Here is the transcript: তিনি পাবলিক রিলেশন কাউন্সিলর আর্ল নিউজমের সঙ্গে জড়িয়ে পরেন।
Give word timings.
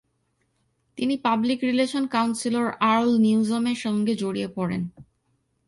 তিনি 0.97 1.15
পাবলিক 1.17 1.59
রিলেশন 1.63 2.03
কাউন্সিলর 2.07 2.67
আর্ল 2.79 3.09
নিউজমের 3.17 3.75
সঙ্গে 3.75 4.13
জড়িয়ে 4.15 4.47
পরেন। 4.47 4.81